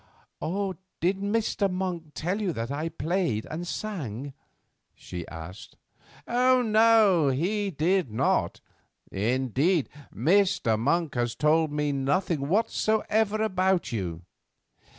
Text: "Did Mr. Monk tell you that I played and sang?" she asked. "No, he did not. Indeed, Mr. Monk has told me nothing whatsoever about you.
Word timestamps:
"Did 0.99 1.19
Mr. 1.19 1.69
Monk 1.71 2.13
tell 2.15 2.41
you 2.41 2.53
that 2.53 2.71
I 2.71 2.89
played 2.89 3.45
and 3.51 3.67
sang?" 3.67 4.33
she 4.95 5.27
asked. 5.27 5.77
"No, 6.27 7.29
he 7.29 7.69
did 7.69 8.09
not. 8.11 8.61
Indeed, 9.11 9.89
Mr. 10.11 10.79
Monk 10.79 11.13
has 11.13 11.35
told 11.35 11.71
me 11.71 11.91
nothing 11.91 12.47
whatsoever 12.49 13.43
about 13.43 13.91
you. 13.91 14.23